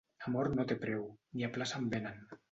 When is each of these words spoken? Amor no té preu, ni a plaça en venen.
Amor 0.29 0.47
no 0.59 0.63
té 0.71 0.77
preu, 0.85 1.03
ni 1.39 1.45
a 1.49 1.51
plaça 1.59 1.83
en 1.83 1.91
venen. 1.93 2.25